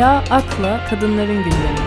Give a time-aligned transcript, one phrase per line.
[0.00, 1.78] Ela Ak'la Kadınların Gündemi.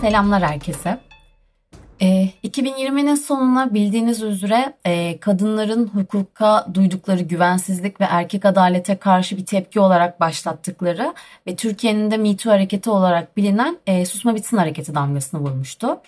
[0.00, 1.01] Selamlar herkese.
[2.52, 9.36] E, ee, 2020'nin sonuna bildiğiniz üzere e, kadınların hukuka duydukları güvensizlik ve erkek adalete karşı
[9.36, 11.14] bir tepki olarak başlattıkları
[11.46, 16.00] ve Türkiye'nin de Me hareketi olarak bilinen e, Susma Bitsin hareketi damgasını vurmuştu.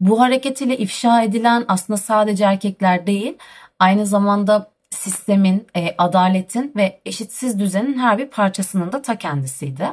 [0.00, 3.38] Bu hareket ile ifşa edilen aslında sadece erkekler değil,
[3.78, 9.88] aynı zamanda sistemin, e, adaletin ve eşitsiz düzenin her bir parçasının da ta kendisiydi.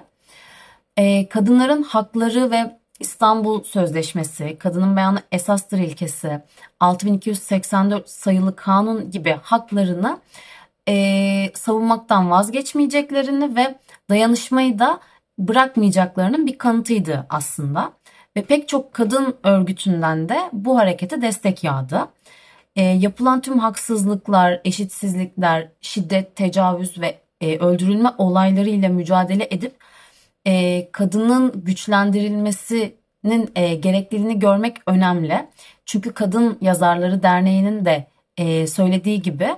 [0.97, 6.41] E, kadınların hakları ve İstanbul Sözleşmesi, kadının beyanı esastır ilkesi,
[6.79, 10.19] 6284 sayılı kanun gibi haklarını
[10.87, 13.75] e, savunmaktan vazgeçmeyeceklerini ve
[14.09, 14.99] dayanışmayı da
[15.37, 17.93] bırakmayacaklarının bir kanıtıydı aslında.
[18.37, 22.07] Ve pek çok kadın örgütünden de bu harekete destek yağdı.
[22.75, 29.73] E, yapılan tüm haksızlıklar, eşitsizlikler, şiddet, tecavüz ve e, öldürülme olaylarıyla mücadele edip
[30.47, 35.47] e, kadının güçlendirilmesinin e, gerekliliğini görmek önemli.
[35.85, 39.49] Çünkü Kadın Yazarları Derneği'nin de e, söylediği gibi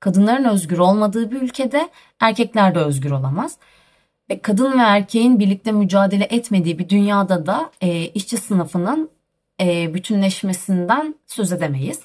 [0.00, 1.88] kadınların özgür olmadığı bir ülkede
[2.20, 3.58] erkekler de özgür olamaz.
[4.30, 9.10] Ve kadın ve erkeğin birlikte mücadele etmediği bir dünyada da e, işçi sınıfının
[9.60, 12.00] e, bütünleşmesinden söz edemeyiz.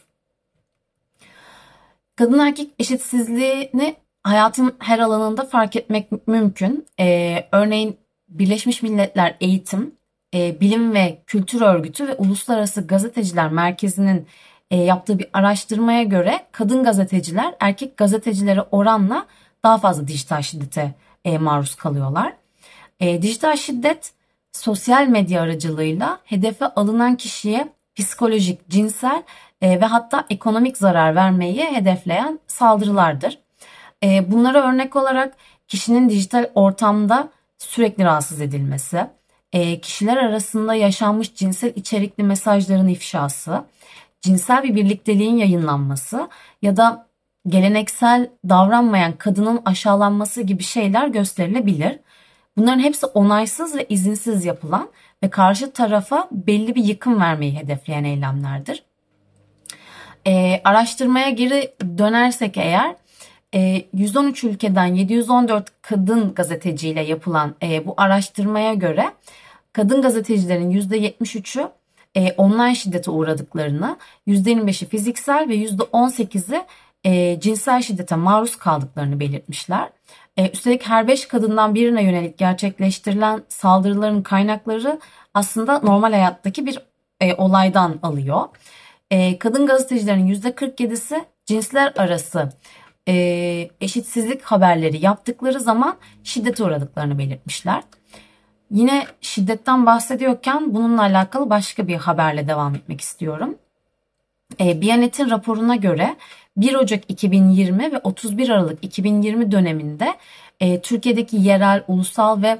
[2.15, 6.87] Kadın erkek eşitsizliğini hayatın her alanında fark etmek mümkün.
[6.99, 7.97] E, örneğin
[8.39, 9.95] Birleşmiş Milletler Eğitim,
[10.33, 14.27] e, Bilim ve Kültür Örgütü ve Uluslararası Gazeteciler Merkezi'nin
[14.71, 19.25] e, yaptığı bir araştırmaya göre kadın gazeteciler erkek gazetecilere oranla
[19.63, 20.93] daha fazla dijital şiddete
[21.25, 22.33] e, maruz kalıyorlar.
[23.01, 24.13] Dijital şiddet
[24.51, 29.23] sosyal medya aracılığıyla hedefe alınan kişiye psikolojik, cinsel
[29.61, 33.39] ve hatta ekonomik zarar vermeyi hedefleyen saldırılardır.
[34.03, 35.35] Bunlara örnek olarak
[35.67, 39.07] kişinin dijital ortamda sürekli rahatsız edilmesi,
[39.53, 43.65] e, kişiler arasında yaşanmış cinsel içerikli mesajların ifşası,
[44.21, 46.29] cinsel bir birlikteliğin yayınlanması
[46.61, 47.07] ya da
[47.47, 51.99] geleneksel davranmayan kadının aşağılanması gibi şeyler gösterilebilir.
[52.57, 54.89] Bunların hepsi onaysız ve izinsiz yapılan
[55.23, 58.83] ve karşı tarafa belli bir yıkım vermeyi hedefleyen eylemlerdir.
[60.27, 62.95] E, araştırmaya geri dönersek eğer
[63.55, 69.11] 113 e, ülkeden 714 kadın gazeteciyle yapılan e, bu araştırmaya göre
[69.73, 71.69] kadın gazetecilerin %73'ü
[72.15, 76.65] e, online şiddete uğradıklarını, %25'i fiziksel ve %18'i
[77.39, 79.89] cinsel şiddete maruz kaldıklarını belirtmişler.
[80.53, 84.99] Üstelik her 5 kadından birine yönelik gerçekleştirilen saldırıların kaynakları
[85.33, 86.79] aslında normal hayattaki bir
[87.37, 88.41] olaydan alıyor.
[89.39, 92.49] Kadın gazetecilerin %47'si cinsler arası
[93.07, 93.13] e,
[93.81, 97.83] eşitsizlik haberleri yaptıkları zaman şiddete uğradıklarını belirtmişler.
[98.71, 103.55] Yine şiddetten bahsediyorken bununla alakalı başka bir haberle devam etmek istiyorum.
[104.59, 106.15] E, Biyanet'in raporuna göre
[106.57, 110.15] 1 Ocak 2020 ve 31 Aralık 2020 döneminde
[110.59, 112.59] e, Türkiye'deki yerel, ulusal ve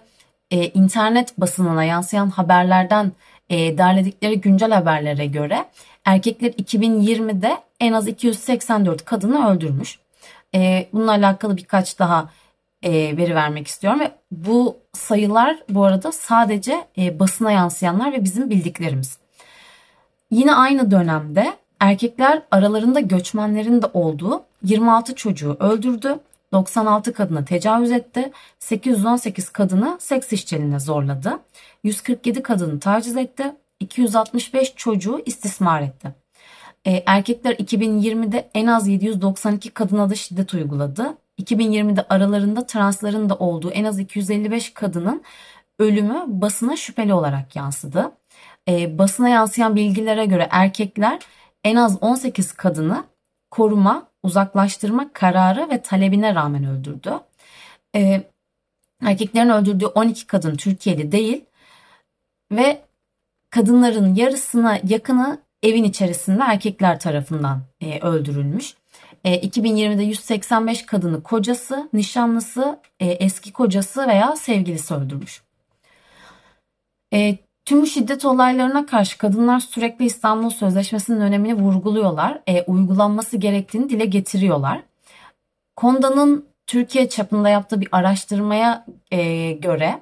[0.52, 3.12] e, internet basınına yansıyan haberlerden
[3.50, 5.66] e, derledikleri güncel haberlere göre
[6.06, 10.00] erkekler 2020'de en az 284 kadını öldürmüş.
[10.56, 12.30] E, bununla alakalı birkaç daha
[12.84, 18.50] e, veri vermek istiyorum ve bu sayılar bu arada sadece e, basına yansıyanlar ve bizim
[18.50, 19.18] bildiklerimiz.
[20.32, 26.20] Yine aynı dönemde erkekler aralarında göçmenlerin de olduğu 26 çocuğu öldürdü.
[26.52, 28.32] 96 kadına tecavüz etti.
[28.60, 31.40] 818 kadını seks işçiliğine zorladı.
[31.84, 33.56] 147 kadını taciz etti.
[33.80, 36.25] 265 çocuğu istismar etti.
[36.88, 41.17] E, erkekler 2020'de en az 792 kadına da şiddet uyguladı.
[41.41, 45.23] 2020'de aralarında transların da olduğu en az 255 kadının
[45.79, 48.11] ölümü basına şüpheli olarak yansıdı.
[48.70, 51.20] E, basına yansıyan bilgilere göre erkekler
[51.64, 53.03] en az 18 kadını
[53.52, 57.20] koruma, uzaklaştırma kararı ve talebine rağmen öldürdü.
[57.96, 58.23] E,
[59.02, 61.46] erkeklerin öldürdüğü 12 kadın Türkiye'li değil
[62.52, 62.81] ve
[63.49, 68.73] kadınların yarısına yakını evin içerisinde erkekler tarafından e, öldürülmüş.
[69.23, 75.41] E, 2020'de 185 kadını kocası, nişanlısı, e, eski kocası veya sevgilisi öldürmüş.
[77.14, 82.41] E, tüm şiddet olaylarına karşı kadınlar sürekli İstanbul Sözleşmesi'nin önemini vurguluyorlar.
[82.47, 84.82] E, uygulanması gerektiğini dile getiriyorlar.
[85.76, 90.00] Konda'nın Türkiye çapında yaptığı bir araştırmaya e, göre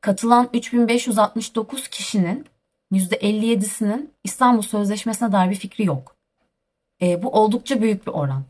[0.00, 2.46] katılan 3569 kişinin
[2.92, 6.16] %57'sinin İstanbul Sözleşmesi'ne dair bir fikri yok.
[7.02, 8.44] E, bu oldukça büyük bir oran.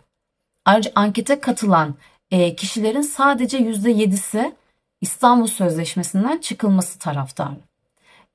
[0.65, 1.95] Ayrıca ankete katılan
[2.31, 4.53] e, kişilerin sadece %7'si
[5.01, 7.57] İstanbul Sözleşmesi'nden çıkılması taraftarı.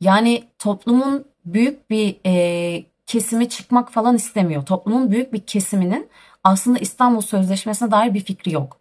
[0.02, 4.66] Yani toplumun büyük bir e, kesimi çıkmak falan istemiyor.
[4.66, 6.10] Toplumun büyük bir kesiminin
[6.44, 8.78] aslında İstanbul Sözleşmesi'ne dair bir fikri yok.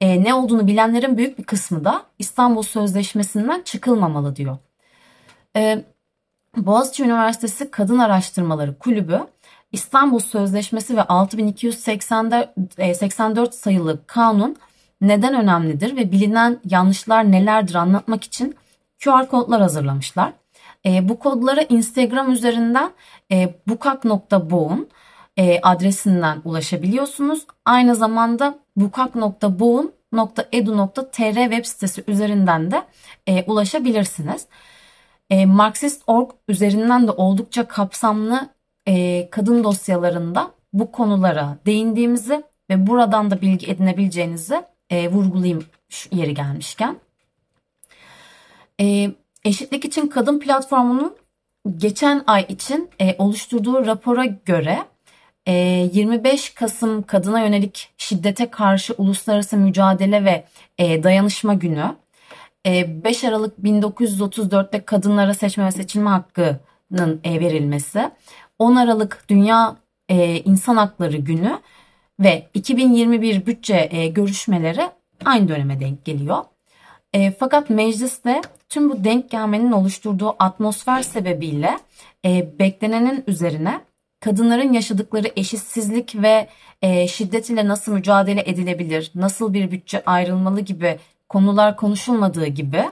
[0.00, 4.58] E, ne olduğunu bilenlerin büyük bir kısmı da İstanbul Sözleşmesi'nden çıkılmamalı diyor.
[5.56, 5.84] E,
[6.66, 9.20] Boğaziçi Üniversitesi Kadın Araştırmaları Kulübü
[9.72, 12.94] İstanbul Sözleşmesi ve 6284 e,
[13.52, 14.56] sayılı kanun
[15.00, 18.56] neden önemlidir ve bilinen yanlışlar nelerdir anlatmak için
[19.04, 20.32] QR kodlar hazırlamışlar.
[20.86, 22.90] E, bu kodlara Instagram üzerinden
[23.32, 24.88] e, bukak.boğun
[25.36, 27.46] e, adresinden ulaşabiliyorsunuz.
[27.64, 32.82] Aynı zamanda bukak.boğun.edu.tr web sitesi üzerinden de
[33.26, 34.46] e, ulaşabilirsiniz.
[35.30, 38.48] E, Marxist.org üzerinden de oldukça kapsamlı
[38.88, 46.34] e, kadın dosyalarında bu konulara değindiğimizi ve buradan da bilgi edinebileceğinizi e, vurgulayayım şu yeri
[46.34, 46.96] gelmişken.
[48.80, 49.10] E,
[49.44, 51.16] Eşitlik için Kadın Platformu'nun
[51.76, 54.78] geçen ay için e, oluşturduğu rapora göre
[55.46, 55.52] e,
[55.92, 60.44] 25 Kasım Kadına Yönelik Şiddete Karşı Uluslararası Mücadele ve
[60.78, 61.94] e, Dayanışma Günü,
[63.04, 68.10] 5 Aralık 1934'te kadınlara seçme ve seçilme hakkının e, verilmesi,
[68.58, 69.76] 10 Aralık Dünya
[70.08, 71.58] e, İnsan Hakları Günü
[72.20, 74.90] ve 2021 bütçe e, görüşmeleri
[75.24, 76.44] aynı döneme denk geliyor.
[77.12, 81.78] E, fakat mecliste tüm bu denk gelmenin oluşturduğu atmosfer sebebiyle
[82.24, 83.80] e, beklenenin üzerine
[84.20, 86.48] kadınların yaşadıkları eşitsizlik ve
[86.82, 90.98] e, şiddet ile nasıl mücadele edilebilir, nasıl bir bütçe ayrılmalı gibi
[91.28, 92.84] konular konuşulmadığı gibi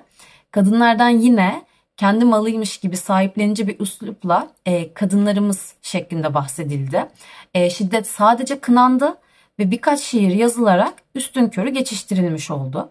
[0.50, 1.62] kadınlardan yine
[1.96, 7.06] kendi malıymış gibi sahiplenici bir üslupla e, kadınlarımız şeklinde bahsedildi.
[7.54, 9.16] E, şiddet sadece kınandı
[9.58, 12.90] ve birkaç şiir yazılarak üstün körü geçiştirilmiş oldu.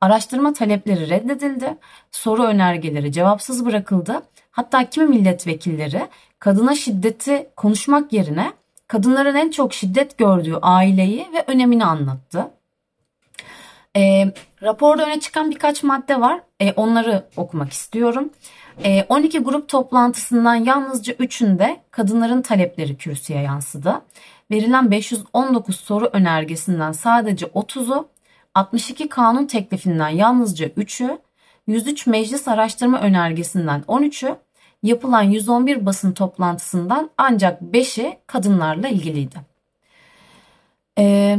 [0.00, 1.76] Araştırma talepleri reddedildi,
[2.10, 4.22] soru önergeleri cevapsız bırakıldı.
[4.50, 6.08] Hatta kimi milletvekilleri
[6.38, 8.52] kadına şiddeti konuşmak yerine
[8.86, 12.50] kadınların en çok şiddet gördüğü aileyi ve önemini anlattı.
[13.96, 14.32] E,
[14.62, 16.40] raporda öne çıkan birkaç madde var.
[16.60, 18.30] E, onları okumak istiyorum.
[18.84, 24.02] E, 12 grup toplantısından yalnızca 3'ünde kadınların talepleri kürsüye yansıdı.
[24.50, 28.08] Verilen 519 soru önergesinden sadece 30'u,
[28.54, 31.18] 62 kanun teklifinden yalnızca 3'ü,
[31.66, 34.36] 103 meclis araştırma önergesinden 13'ü,
[34.82, 39.36] yapılan 111 basın toplantısından ancak 5'i kadınlarla ilgiliydi.
[40.98, 41.38] Ee,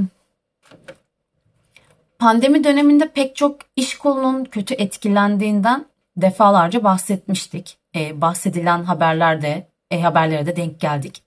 [2.22, 5.86] pandemi döneminde pek çok iş kolunun kötü etkilendiğinden
[6.18, 7.78] defalarca bahsetmiştik.
[7.96, 11.24] Ee, bahsedilen haberlerde, e, haberlere de denk geldik.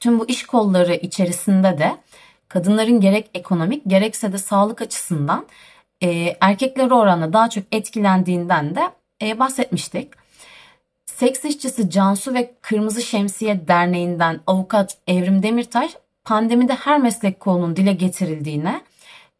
[0.00, 1.96] Tüm bu iş kolları içerisinde de
[2.48, 5.46] kadınların gerek ekonomik gerekse de sağlık açısından
[6.02, 8.90] e, erkeklere oranla daha çok etkilendiğinden de
[9.22, 10.08] e, bahsetmiştik.
[11.06, 17.92] Seks işçisi Cansu ve Kırmızı Şemsiye Derneği'nden avukat Evrim Demirtaş pandemide her meslek kolunun dile
[17.92, 18.82] getirildiğine,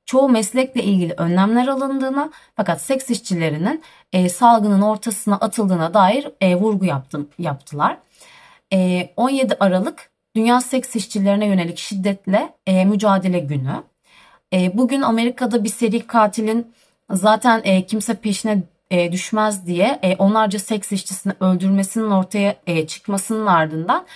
[0.06, 3.82] çoğu meslekle ilgili önlemler alındığına fakat seks işçilerinin
[4.12, 7.98] e, salgının ortasına atıldığına dair e, vurgu yaptım, yaptılar.
[8.72, 13.82] E, 17 Aralık Dünya Seks İşçilerine yönelik şiddetle e, mücadele günü.
[14.52, 16.72] E, bugün Amerika'da bir seri katilin
[17.10, 23.46] zaten e, kimse peşine e, düşmez diye e, onlarca seks işçisini öldürmesinin ortaya e, çıkmasının
[23.46, 24.06] ardından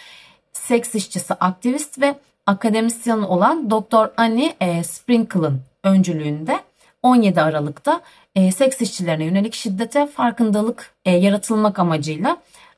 [0.52, 2.14] seks işçisi aktivist ve
[2.46, 4.10] akademisyen olan Dr.
[4.16, 6.60] Annie e, Sprinkle'ın öncülüğünde
[7.02, 8.00] 17 Aralık'ta
[8.34, 12.36] e, seks işçilerine yönelik şiddete farkındalık e, yaratılmak amacıyla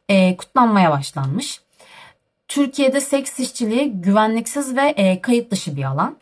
[0.09, 1.61] e, kutlanmaya başlanmış.
[2.49, 6.17] Türkiye'de seks işçiliği güvenliksiz ve kayıt dışı bir alan.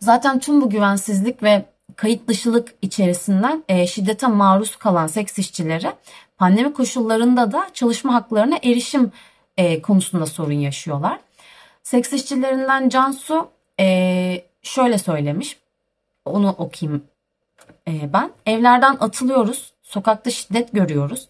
[0.00, 1.64] Zaten tüm bu güvensizlik ve
[1.96, 5.92] kayıt dışılık içerisinden şiddete maruz kalan seks işçileri
[6.38, 9.12] pandemi koşullarında da çalışma haklarına erişim
[9.82, 11.18] konusunda sorun yaşıyorlar.
[11.86, 13.48] Seks işçilerinden Cansu
[13.80, 15.58] e, şöyle söylemiş.
[16.24, 17.04] Onu okuyayım
[17.88, 18.30] e, ben.
[18.46, 19.72] Evlerden atılıyoruz.
[19.82, 21.28] Sokakta şiddet görüyoruz.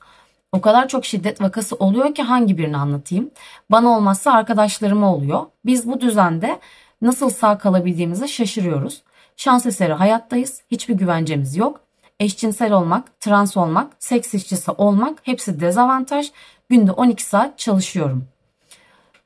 [0.52, 3.30] O kadar çok şiddet vakası oluyor ki hangi birini anlatayım?
[3.70, 5.46] Bana olmazsa arkadaşlarıma oluyor.
[5.66, 6.60] Biz bu düzende
[7.02, 9.02] nasıl sağ kalabildiğimize şaşırıyoruz.
[9.36, 10.62] Şans eseri hayattayız.
[10.70, 11.80] Hiçbir güvencemiz yok.
[12.20, 16.30] Eşcinsel olmak, trans olmak, seks işçisi olmak hepsi dezavantaj.
[16.68, 18.28] Günde 12 saat çalışıyorum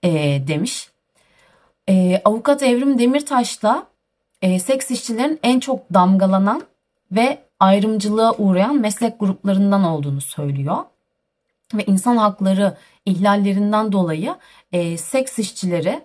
[0.03, 0.11] e,
[0.49, 0.91] demiş.
[1.91, 3.87] E, avukat Evrim Demirtaş da
[4.43, 6.63] e, seks işçilerin en çok damgalanan
[7.13, 10.77] ve ayrımcılığa uğrayan meslek gruplarından olduğunu söylüyor.
[11.75, 14.35] Ve insan hakları ihlallerinden dolayı
[14.73, 16.01] e, seks işçileri,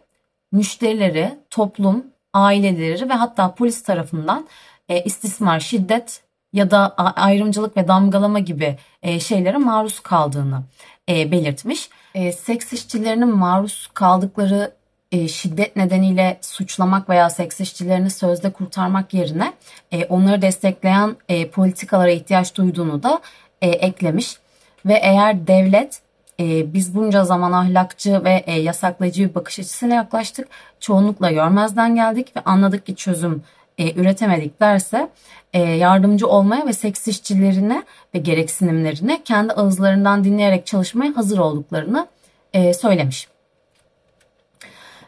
[0.52, 4.48] müşterileri, toplum, aileleri ve hatta polis tarafından
[4.90, 6.24] e, istismar, şiddet
[6.54, 10.64] ya da ayrımcılık ve damgalama gibi e, şeylere maruz kaldığını
[11.10, 11.90] e, belirtmiş.
[12.16, 14.72] E, seks işçilerinin maruz kaldıkları
[15.16, 19.54] e, şiddet nedeniyle suçlamak veya seks işçilerini sözde kurtarmak yerine
[19.92, 23.22] e, onları destekleyen e, politikalara ihtiyaç duyduğunu da
[23.62, 24.38] e, eklemiş.
[24.86, 26.00] Ve eğer devlet
[26.40, 30.48] e, biz bunca zaman ahlakçı ve e, yasaklayıcı bir bakış açısıyla yaklaştık,
[30.80, 33.44] çoğunlukla görmezden geldik ve anladık ki çözüm
[33.78, 35.10] e, üretemedik derse
[35.54, 37.84] e, yardımcı olmaya ve seks işçilerine
[38.16, 42.08] ve gereksinimlerine kendi ağızlarından dinleyerek çalışmaya hazır olduklarını
[42.54, 43.35] e, söylemiş.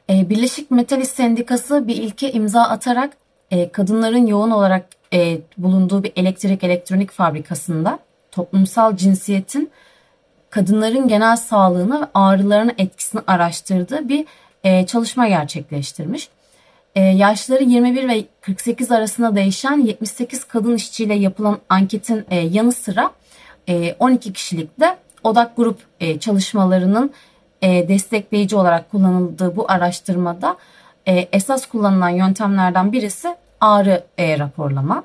[0.10, 3.18] E, Birleşik Metal İş Sendikası bir ilke imza atarak
[3.52, 8.00] e, kadınların yoğun olarak e, bulunduğu bir elektrik elektronik fabrikasında
[8.32, 9.70] toplumsal cinsiyetin
[10.50, 14.26] kadınların genel sağlığını ve ağrılarına etkisini araştırdığı bir
[14.64, 16.30] e, çalışma gerçekleştirmiş.
[16.96, 23.12] Yaşları 21 ve 48 arasında değişen 78 kadın işçiyle yapılan anketin yanı sıra
[23.70, 25.80] e, 12 kişilik de odak grup
[26.20, 27.12] çalışmalarının
[27.62, 30.58] e, destekleyici olarak kullanıldığı bu araştırmada
[31.08, 35.04] e, esas kullanılan yöntemlerden birisi ağrı e, raporlama.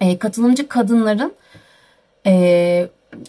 [0.00, 1.32] E, katılımcı kadınların
[2.26, 2.88] e,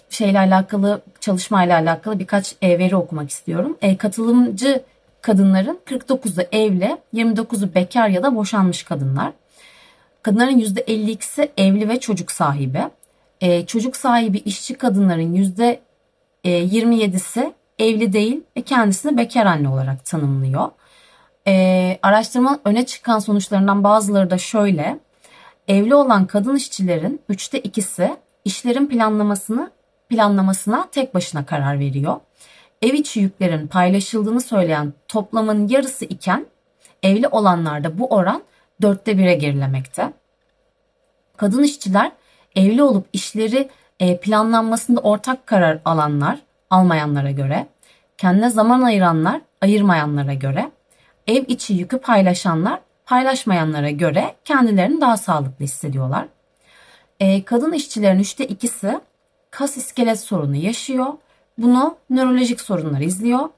[0.09, 3.77] şeyle alakalı çalışmayla alakalı birkaç e, veri okumak istiyorum.
[3.81, 4.83] E, katılımcı
[5.21, 9.31] kadınların 49'u evli, 29'u bekar ya da boşanmış kadınlar.
[10.21, 12.81] Kadınların %52'si evli ve çocuk sahibi.
[13.41, 15.53] E, çocuk sahibi işçi kadınların
[16.43, 20.69] %27'si evli değil ve kendisini bekar anne olarak tanımlıyor.
[21.47, 24.99] E, araştırmanın öne çıkan sonuçlarından bazıları da şöyle.
[25.67, 29.71] Evli olan kadın işçilerin üçte ikisi işlerin planlamasını
[30.09, 32.19] planlamasına tek başına karar veriyor.
[32.81, 36.45] Ev içi yüklerin paylaşıldığını söyleyen toplamın yarısı iken
[37.03, 38.43] evli olanlarda bu oran
[38.81, 40.13] dörtte bire gerilemekte.
[41.37, 42.11] Kadın işçiler
[42.55, 46.39] evli olup işleri e, planlanmasında ortak karar alanlar,
[46.71, 47.67] almayanlara göre,
[48.17, 50.71] kendine zaman ayıranlar, ayırmayanlara göre,
[51.27, 56.27] ev içi yükü paylaşanlar, paylaşmayanlara göre kendilerini daha sağlıklı hissediyorlar.
[57.19, 58.99] E, kadın işçilerin üçte ikisi
[59.51, 61.07] kas iskelet sorunu yaşıyor.
[61.57, 63.49] Bunu nörolojik sorunlar izliyor.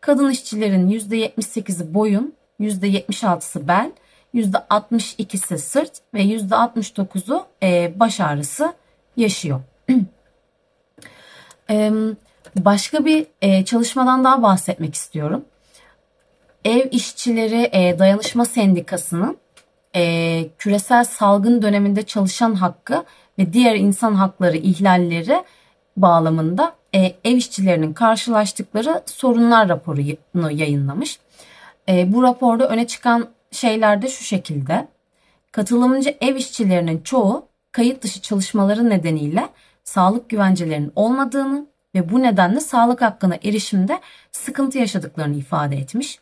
[0.00, 3.90] Kadın işçilerin %78'i boyun, %76'sı bel,
[4.34, 8.72] %62'si sırt ve %69'u e, baş ağrısı
[9.16, 9.60] yaşıyor.
[12.56, 15.44] Başka bir e, çalışmadan daha bahsetmek istiyorum.
[16.64, 19.36] Ev İşçileri e, Dayanışma Sendikası'nın
[20.58, 23.04] küresel salgın döneminde çalışan hakkı
[23.38, 25.44] ve diğer insan hakları ihlalleri
[25.96, 26.74] bağlamında
[27.24, 31.18] ev işçilerinin karşılaştıkları sorunlar raporunu yayınlamış.
[31.88, 34.88] Bu raporda öne çıkan şeyler de şu şekilde.
[35.52, 39.48] Katılımcı ev işçilerinin çoğu kayıt dışı çalışmaları nedeniyle
[39.84, 44.00] sağlık güvencelerinin olmadığını ve bu nedenle sağlık hakkına erişimde
[44.32, 46.18] sıkıntı yaşadıklarını ifade etmiş.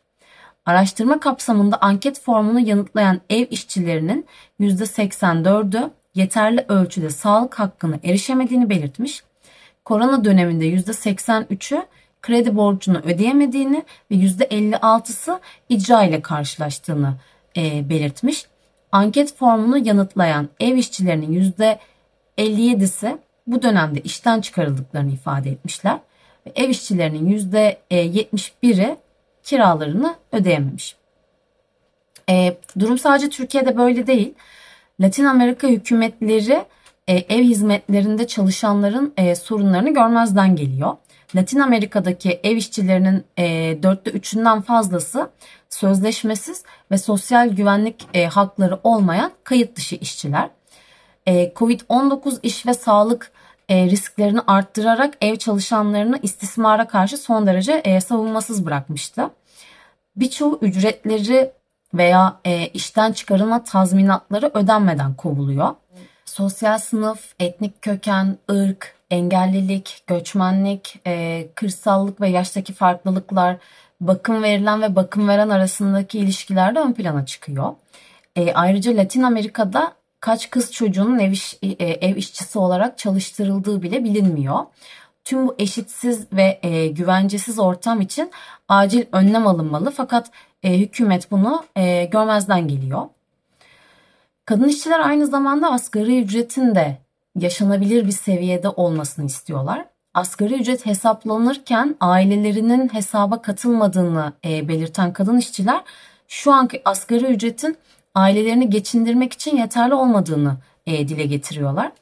[0.67, 4.27] Araştırma kapsamında anket formunu yanıtlayan ev işçilerinin
[4.61, 9.23] %84'ü yeterli ölçüde sağlık hakkına erişemediğini belirtmiş.
[9.85, 11.87] Korona döneminde %83'ü
[12.23, 17.15] kredi borcunu ödeyemediğini ve %56'sı icra ile karşılaştığını
[17.57, 18.47] e, belirtmiş.
[18.93, 21.53] Anket formunu yanıtlayan ev işçilerinin
[22.37, 25.99] %57'si bu dönemde işten çıkarıldıklarını ifade etmişler.
[26.47, 28.97] Ve ev işçilerinin %71'i
[29.43, 30.97] kiralarını ödeyememiş.
[32.31, 34.35] E, durum sadece Türkiye'de böyle değil.
[35.01, 36.65] Latin Amerika hükümetleri
[37.09, 40.97] e, ev hizmetlerinde çalışanların e, sorunlarını görmezden geliyor.
[41.35, 43.45] Latin Amerika'daki ev işçilerinin e,
[43.83, 45.31] dörtte üçünden fazlası
[45.69, 50.49] sözleşmesiz ve sosyal güvenlik e, hakları olmayan kayıt dışı işçiler.
[51.27, 53.33] E, Covid-19 iş ve sağlık
[53.69, 59.31] e, risklerini arttırarak ev çalışanlarını istismara karşı son derece e, savunmasız bırakmıştı.
[60.17, 61.51] Birçoğu ücretleri
[61.95, 65.75] veya e, işten çıkarılma tazminatları ödenmeden kovuluyor.
[66.25, 71.01] Sosyal sınıf, etnik köken, ırk, engellilik, göçmenlik,
[71.55, 73.57] kırsallık ve yaştaki farklılıklar,
[74.01, 77.75] bakım verilen ve bakım veren arasındaki ilişkiler de ön plana çıkıyor.
[78.37, 79.93] E, ayrıca Latin Amerika'da
[80.27, 84.59] kaç kız çocuğunun ev, iş, e, ev işçisi olarak çalıştırıldığı bile bilinmiyor.
[85.25, 88.31] Tüm bu eşitsiz ve e, güvencesiz ortam için
[88.69, 90.31] acil önlem alınmalı fakat
[90.63, 93.03] e, hükümet bunu e, görmezden geliyor.
[94.45, 96.99] Kadın işçiler aynı zamanda asgari ücretin de
[97.39, 99.85] yaşanabilir bir seviyede olmasını istiyorlar.
[100.15, 105.83] Asgari ücret hesaplanırken ailelerinin hesaba katılmadığını e, belirten kadın işçiler
[106.29, 107.77] şu anki asgari ücretin
[108.17, 110.57] ailelerini geçindirmek için yeterli olmadığını
[110.87, 111.93] e, dile getiriyorlar.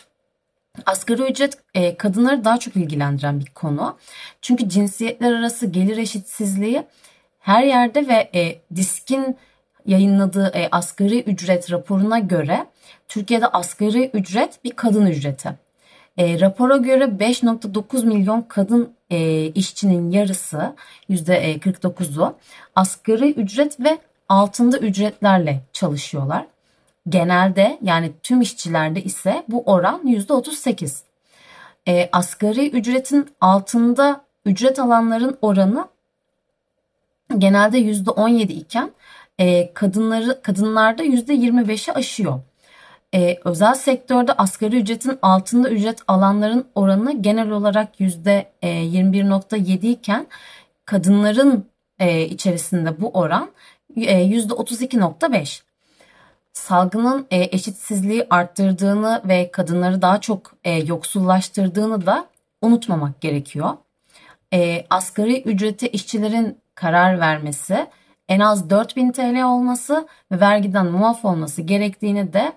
[0.87, 3.97] Asgari ücret e, kadınları daha çok ilgilendiren bir konu.
[4.43, 6.83] Çünkü cinsiyetler arası gelir eşitsizliği
[7.39, 9.37] her yerde ve e, Disk'in
[9.87, 12.67] yayınladığı e, asgari ücret raporuna göre
[13.09, 15.59] Türkiye'de asgari ücret bir kadın ücreti.
[16.19, 20.75] E, rapora göre 5.9 milyon kadın e, işçinin yarısı
[21.11, 22.37] %49'u
[22.75, 23.99] asgari ücret ve
[24.35, 26.47] altında ücretlerle çalışıyorlar.
[27.09, 31.03] Genelde yani tüm işçilerde ise bu oran %38.
[31.89, 35.89] E, asgari ücretin altında ücret alanların oranı
[37.39, 38.91] genelde %17 iken
[39.39, 42.41] e, kadınları kadınlarda %25'i aşıyor.
[43.15, 50.27] E, özel sektörde asgari ücretin altında ücret alanların oranı genel olarak %21.7 iken
[50.85, 51.67] kadınların
[51.99, 55.63] e, içerisinde bu oran e, %32.5.
[56.53, 62.27] Salgının e, eşitsizliği arttırdığını ve kadınları daha çok e, yoksullaştırdığını da
[62.63, 63.71] unutmamak gerekiyor.
[64.53, 67.87] E, asgari ücreti işçilerin karar vermesi,
[68.29, 72.53] en az 4000 TL olması ve vergiden muaf olması gerektiğini de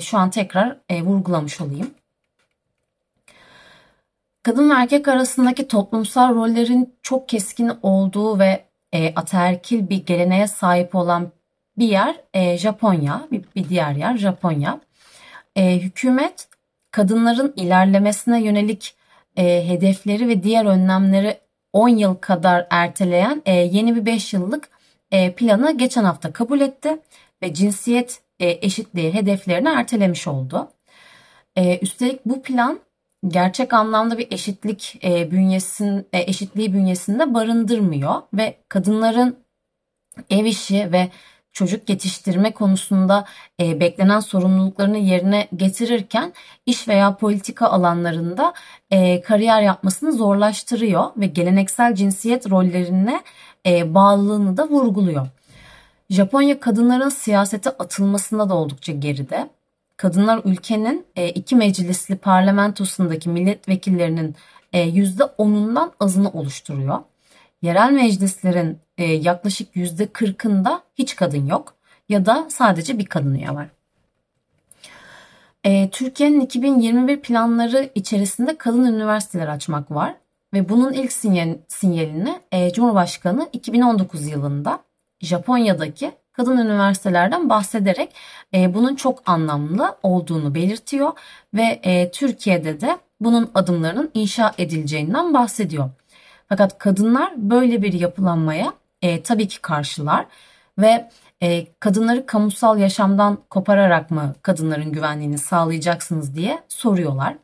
[0.00, 1.90] şu an tekrar vurgulamış olayım.
[4.42, 10.94] Kadın ve erkek arasındaki toplumsal rollerin çok keskin olduğu ve e, ataerkil bir geleneğe sahip
[10.94, 11.32] olan
[11.78, 14.80] bir yer e, Japonya, bir, bir diğer yer Japonya.
[15.56, 16.48] E, hükümet
[16.90, 18.94] kadınların ilerlemesine yönelik
[19.36, 21.38] e, hedefleri ve diğer önlemleri
[21.72, 24.68] 10 yıl kadar erteleyen e, yeni bir 5 yıllık
[25.10, 26.98] e, planı geçen hafta kabul etti
[27.42, 30.68] ve cinsiyet e, eşitliği hedeflerini ertelemiş oldu.
[31.56, 32.80] E, üstelik bu plan
[33.26, 39.36] gerçek anlamda bir eşitlik e, bünyesin e, eşitliği bünyesinde barındırmıyor ve kadınların
[40.30, 41.08] ev işi ve
[41.52, 43.24] çocuk yetiştirme konusunda
[43.60, 46.32] e, beklenen sorumluluklarını yerine getirirken
[46.66, 48.54] iş veya politika alanlarında
[48.90, 53.22] e, kariyer yapmasını zorlaştırıyor ve geleneksel cinsiyet rollerine
[53.66, 55.26] e, bağlılığını da vurguluyor.
[56.10, 59.50] Japonya kadınların siyasete atılmasında da oldukça geride.
[59.98, 64.36] Kadınlar ülkenin e, iki meclisli parlamentosundaki milletvekillerinin
[64.72, 66.98] e, %10'undan azını oluşturuyor.
[67.62, 71.74] Yerel meclislerin e, yaklaşık %40'ında hiç kadın yok
[72.08, 73.68] ya da sadece bir kadın üye var.
[75.64, 80.14] E, Türkiye'nin 2021 planları içerisinde kadın üniversiteler açmak var
[80.54, 84.80] ve bunun ilk sinyal, sinyalini e, Cumhurbaşkanı 2019 yılında
[85.20, 88.14] Japonya'daki kadın üniversitelerden bahsederek
[88.54, 91.12] e, bunun çok anlamlı olduğunu belirtiyor
[91.54, 95.90] ve e, Türkiye'de de bunun adımlarının inşa edileceğinden bahsediyor.
[96.48, 98.72] Fakat kadınlar böyle bir yapılanmaya
[99.02, 100.26] e, tabii ki karşılar
[100.78, 101.10] ve
[101.42, 107.34] e, kadınları kamusal yaşamdan kopararak mı kadınların güvenliğini sağlayacaksınız diye soruyorlar.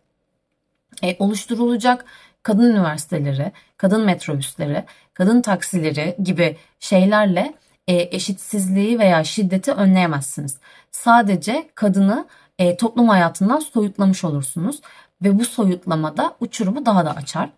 [1.02, 2.04] E, oluşturulacak
[2.42, 7.54] kadın üniversiteleri, kadın metrobüsleri, kadın taksileri gibi şeylerle
[7.88, 10.58] e, eşitsizliği veya şiddeti önleyemezsiniz.
[10.90, 12.26] Sadece kadını
[12.58, 14.80] e, toplum hayatından soyutlamış olursunuz
[15.22, 17.50] ve bu soyutlamada uçurumu daha da açar.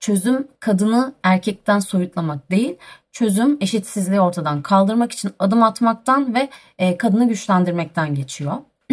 [0.00, 2.76] Çözüm kadını erkekten soyutlamak değil,
[3.12, 8.56] çözüm eşitsizliği ortadan kaldırmak için adım atmaktan ve e, kadını güçlendirmekten geçiyor.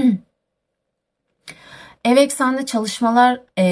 [2.05, 3.63] Ev eksenli çalışmalar e,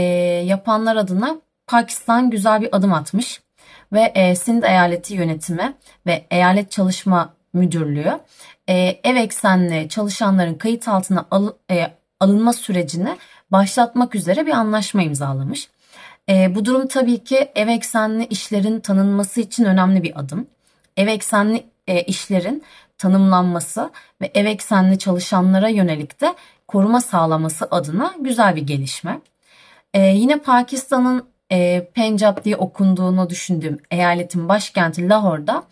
[0.45, 3.42] yapanlar adına Pakistan güzel bir adım atmış
[3.93, 5.73] ve e, Sind Eyaleti Yönetimi
[6.05, 8.19] ve Eyalet Çalışma Müdürlüğü
[8.69, 13.17] e, ev eksenli çalışanların kayıt altına al, e, alınma sürecini
[13.51, 15.69] başlatmak üzere bir anlaşma imzalamış.
[16.29, 20.47] E, bu durum tabii ki ev eksenli işlerin tanınması için önemli bir adım.
[20.97, 22.63] Ev eksenli e, işlerin
[22.97, 26.35] tanımlanması ve ev eksenli çalışanlara yönelik de
[26.67, 29.21] koruma sağlaması adına güzel bir gelişme.
[29.93, 35.63] E, yine Pakistan'ın e, Pencap diye okunduğunu düşündüğüm eyaletin başkenti Lahore'da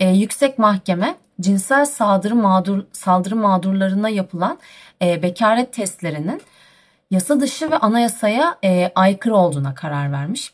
[0.00, 4.58] e, yüksek mahkeme cinsel saldırı mağdur saldırı mağdurlarına yapılan
[5.02, 6.42] e, bekaret testlerinin
[7.10, 10.52] yasa dışı ve anayasaya e, aykırı olduğuna karar vermiş.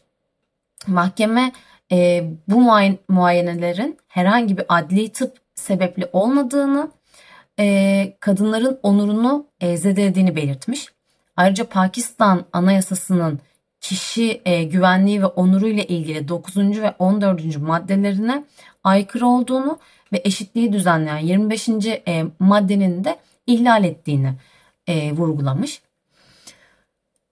[0.87, 1.53] Mahkeme
[1.93, 6.91] e, bu muayen muayenelerin herhangi bir adli tıp sebepli olmadığını,
[7.59, 10.89] e, kadınların onurunu e, zedelediğini belirtmiş.
[11.37, 13.41] Ayrıca Pakistan Anayasası'nın
[13.89, 16.57] kişi e, güvenliği ve onuru ile ilgili 9.
[16.57, 17.57] ve 14.
[17.57, 18.45] maddelerine
[18.85, 19.79] aykırı olduğunu
[20.13, 21.69] ve eşitliği düzenleyen 25.
[21.69, 24.35] E, maddenin de ihlal ettiğini
[24.87, 25.83] e, vurgulamış.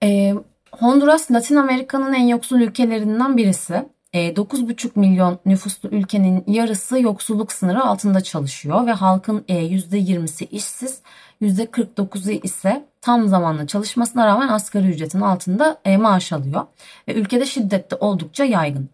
[0.02, 0.34] E,
[0.70, 3.84] Honduras Latin Amerika'nın en yoksul ülkelerinden birisi.
[4.14, 10.98] 9,5 e, milyon nüfuslu ülkenin yarısı yoksulluk sınırı altında çalışıyor ve halkın %20'si e, işsiz,
[11.42, 16.66] %49'u ise tam zamanlı çalışmasına rağmen asgari ücretin altında e, maaş alıyor.
[17.08, 18.88] Ve ülkede şiddette oldukça yaygın.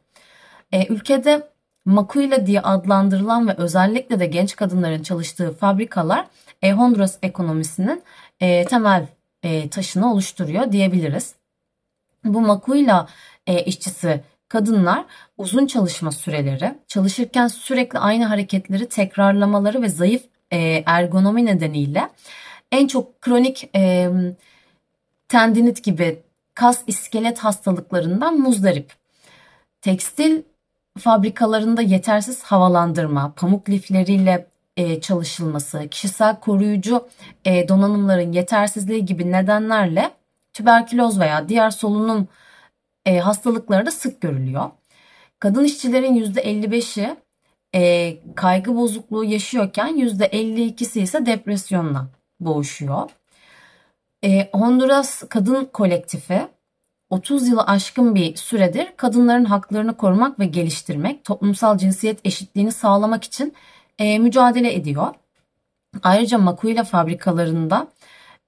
[0.88, 1.48] Ülkede
[1.84, 6.26] makuila diye adlandırılan ve özellikle de genç kadınların çalıştığı fabrikalar
[6.62, 8.02] Honduras ekonomisinin
[8.40, 9.06] temel
[9.70, 11.34] taşını oluşturuyor diyebiliriz.
[12.24, 13.06] Bu makuila
[13.66, 14.20] işçisi
[14.50, 15.04] Kadınlar
[15.38, 22.08] uzun çalışma süreleri, çalışırken sürekli aynı hareketleri tekrarlamaları ve zayıf e, ergonomi nedeniyle
[22.72, 24.10] en çok kronik e,
[25.28, 26.22] tendinit gibi
[26.54, 28.92] kas iskelet hastalıklarından muzdarip.
[29.80, 30.42] Tekstil
[30.98, 37.08] fabrikalarında yetersiz havalandırma, pamuk lifleriyle e, çalışılması, kişisel koruyucu
[37.44, 40.10] e, donanımların yetersizliği gibi nedenlerle
[40.52, 42.28] tüberküloz veya diğer solunum
[43.06, 44.70] e, hastalıkları da sık görülüyor.
[45.38, 47.16] Kadın işçilerin %55'i
[47.74, 53.10] e, kaygı bozukluğu yaşıyorken %52'si ise depresyonla boğuşuyor.
[54.24, 56.48] E, Honduras Kadın Kolektifi
[57.10, 63.54] 30 yılı aşkın bir süredir kadınların haklarını korumak ve geliştirmek, toplumsal cinsiyet eşitliğini sağlamak için
[63.98, 65.14] e, mücadele ediyor.
[66.02, 67.88] Ayrıca makuila fabrikalarında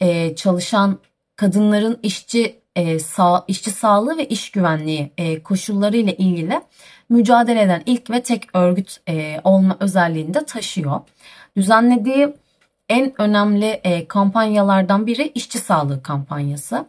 [0.01, 0.99] e, çalışan
[1.37, 6.61] kadınların işçi e, sağ, işçi sağlığı ve iş güvenliği e, koşulları ile ilgili
[7.09, 11.01] mücadele eden ilk ve tek örgüt e, olma özelliğini de taşıyor.
[11.57, 12.35] Düzenlediği
[12.93, 16.87] en önemli e, kampanyalardan biri işçi sağlığı kampanyası.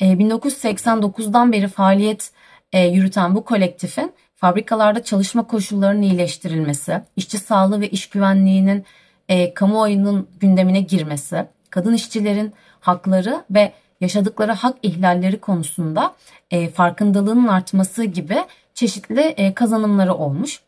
[0.00, 2.30] E, 1989'dan beri faaliyet
[2.72, 8.84] e, yürüten bu kolektifin fabrikalarda çalışma koşullarının iyileştirilmesi, işçi sağlığı ve iş güvenliğinin
[9.28, 16.14] e, kamuoyunun gündemine girmesi, kadın işçilerin hakları ve yaşadıkları hak ihlalleri konusunda
[16.50, 18.36] e, farkındalığının artması gibi
[18.74, 20.60] çeşitli e, kazanımları olmuş.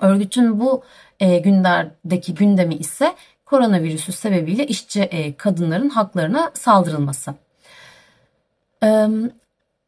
[0.00, 0.82] Örgütün bu
[1.20, 7.34] e, günlerdeki gündemi ise koronavirüsü sebebiyle işçi e, kadınların haklarına saldırılması.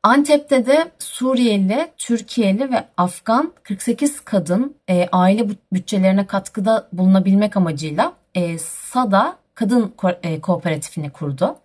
[0.03, 8.59] Antep'te de Suriyeli, Türkiye'li ve Afgan 48 kadın e, aile bütçelerine katkıda bulunabilmek amacıyla e,
[8.59, 11.57] SADA Kadın Ko- Kooperatifini kurdu.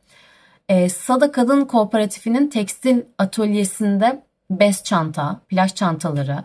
[0.90, 6.44] Sada Kadın Kooperatifinin tekstil atölyesinde bez çanta, plaj çantaları,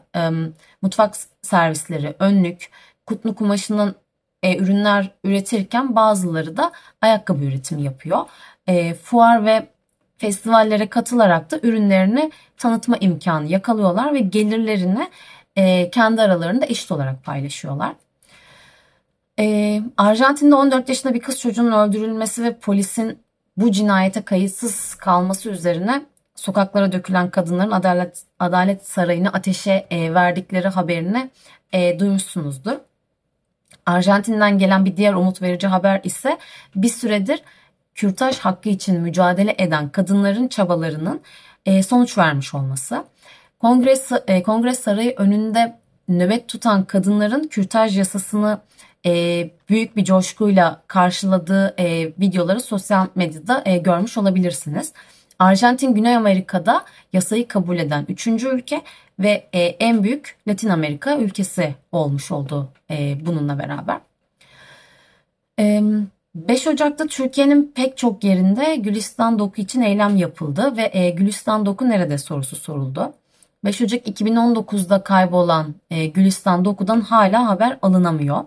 [0.82, 2.70] mutfak servisleri, önlük,
[3.06, 3.94] kutlu kumaşının
[4.46, 8.18] e, ürünler üretirken bazıları da ayakkabı üretimi yapıyor.
[8.66, 9.66] E, fuar ve
[10.18, 15.08] festivallere katılarak da ürünlerini tanıtma imkanı yakalıyorlar ve gelirlerini
[15.56, 17.92] e, kendi aralarında eşit olarak paylaşıyorlar.
[19.38, 23.18] E, Arjantin'de 14 yaşında bir kız çocuğunun öldürülmesi ve polisin
[23.56, 26.02] bu cinayete kayıtsız kalması üzerine
[26.34, 31.30] sokaklara dökülen kadınların Adalet Adalet Sarayı'nı ateşe e, verdikleri haberini
[31.72, 32.76] e, duymuşsunuzdur.
[33.86, 36.38] Arjantin'den gelen bir diğer umut verici haber ise
[36.74, 37.42] bir süredir
[37.94, 41.20] kürtaj hakkı için mücadele eden kadınların çabalarının
[41.66, 43.04] e, sonuç vermiş olması.
[43.60, 48.60] Kongres, e, Kongres Sarayı önünde nöbet tutan kadınların kürtaj yasasını
[49.06, 49.10] e,
[49.68, 54.92] büyük bir coşkuyla karşıladığı e, videoları sosyal medyada görmüş olabilirsiniz.
[55.38, 58.82] Arjantin Güney Amerika'da yasayı kabul eden üçüncü ülke
[59.18, 64.00] ve e, en büyük Latin Amerika ülkesi olmuş oldu e, bununla beraber.
[65.58, 65.82] E,
[66.34, 71.88] 5 Ocak'ta Türkiye'nin pek çok yerinde Gülistan Doku için eylem yapıldı ve e, Gülistan Doku
[71.88, 73.12] nerede sorusu soruldu.
[73.64, 78.44] 5 Ocak 2019'da kaybolan e, Gülistan Doku'dan hala haber alınamıyor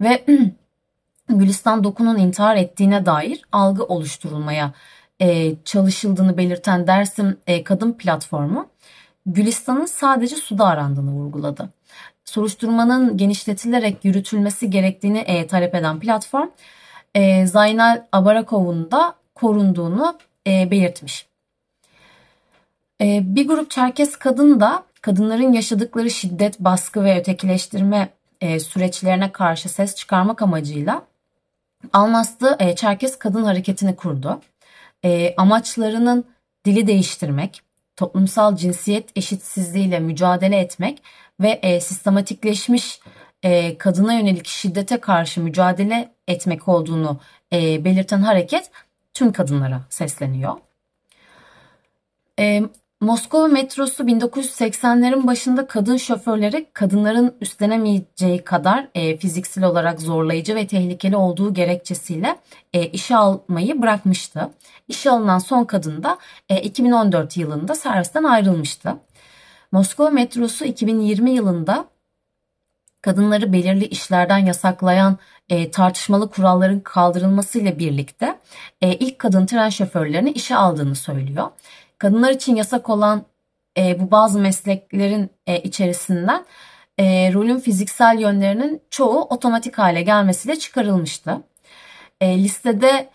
[0.00, 0.24] ve
[1.28, 4.72] Gülistan Doku'nun intihar ettiğine dair algı oluşturulmaya
[5.20, 8.68] e, çalışıldığını belirten Dersim e, Kadın Platformu
[9.26, 11.70] Gülistan'ın sadece suda arandığını vurguladı.
[12.24, 16.48] Soruşturmanın genişletilerek yürütülmesi gerektiğini e, talep eden platform
[17.14, 21.26] e, Zaynal Abarakov'un da korunduğunu e, belirtmiş.
[23.00, 28.08] E, bir grup Çerkes kadın da kadınların yaşadıkları şiddet, baskı ve ötekileştirme
[28.40, 31.02] e, süreçlerine karşı ses çıkarmak amacıyla
[31.92, 34.40] Almaslı e, Çerkes Kadın Hareketi'ni kurdu.
[35.04, 36.24] E, amaçlarının
[36.64, 37.62] dili değiştirmek,
[37.96, 41.02] toplumsal cinsiyet eşitsizliğiyle mücadele etmek
[41.40, 43.00] ve e, sistematikleşmiş
[43.42, 47.20] e, kadına yönelik şiddete karşı mücadele etmek olduğunu
[47.52, 48.70] e, belirten hareket
[49.14, 50.56] tüm kadınlara sesleniyor.
[52.38, 52.62] E,
[53.00, 61.16] Moskova metrosu 1980'lerin başında kadın şoförleri kadınların üstlenemeyeceği kadar e, fiziksel olarak zorlayıcı ve tehlikeli
[61.16, 62.36] olduğu gerekçesiyle
[62.72, 64.50] e, işe almayı bırakmıştı.
[64.88, 68.96] İşe alınan son kadın da e, 2014 yılında servisten ayrılmıştı.
[69.72, 71.88] Moskova metrosu 2020 yılında
[73.02, 78.38] kadınları belirli işlerden yasaklayan e, tartışmalı kuralların kaldırılmasıyla birlikte
[78.80, 81.50] e, ilk kadın tren şoförlerini işe aldığını söylüyor.
[81.98, 83.24] Kadınlar için yasak olan
[83.78, 86.44] e, bu bazı mesleklerin e, içerisinden
[86.98, 91.42] e, rolün fiziksel yönlerinin çoğu otomatik hale gelmesiyle çıkarılmıştı.
[92.20, 93.10] E, listede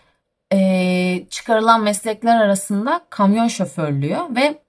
[0.52, 4.62] e, çıkarılan meslekler arasında kamyon şoförlüğü ve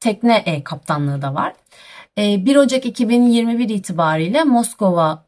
[0.00, 1.54] tekne e, kaptanlığı da var.
[2.18, 5.24] E, 1 Ocak 2021 itibariyle Moskova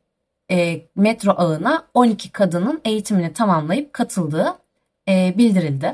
[0.51, 4.55] e, metro ağına 12 kadının eğitimini tamamlayıp katıldığı
[5.09, 5.93] e, bildirildi.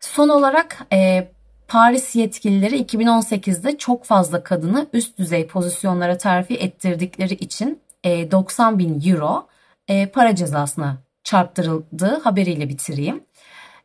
[0.00, 1.28] Son olarak e,
[1.68, 9.02] Paris yetkilileri 2018'de çok fazla kadını üst düzey pozisyonlara terfi ettirdikleri için e, 90 bin
[9.06, 9.46] euro
[9.88, 13.24] e, para cezasına çarptırıldığı haberiyle bitireyim.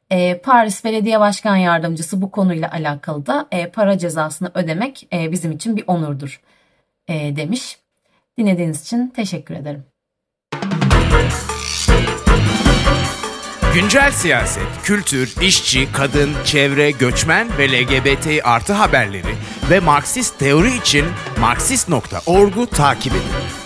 [0.10, 5.52] E, Paris Belediye Başkan Yardımcısı bu konuyla alakalı da e, para cezasını ödemek e, bizim
[5.52, 6.42] için bir onurdur
[7.08, 7.80] e, demiş.
[8.38, 9.93] Dinlediğiniz için teşekkür ederim.
[13.74, 19.36] Güncel siyaset, kültür, işçi, kadın, çevre, göçmen ve LGBT artı haberleri
[19.70, 21.06] ve Marksist teori için
[21.40, 23.63] Marksist.org'u takip edin.